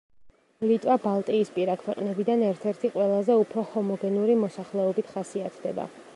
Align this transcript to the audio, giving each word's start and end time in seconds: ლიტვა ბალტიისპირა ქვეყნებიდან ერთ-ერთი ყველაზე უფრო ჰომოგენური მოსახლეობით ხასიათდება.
ლიტვა 0.69 0.95
ბალტიისპირა 1.03 1.75
ქვეყნებიდან 1.83 2.47
ერთ-ერთი 2.47 2.93
ყველაზე 2.97 3.37
უფრო 3.45 3.67
ჰომოგენური 3.75 4.43
მოსახლეობით 4.47 5.15
ხასიათდება. 5.17 5.91